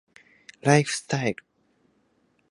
[0.61, 1.43] ライフスタイル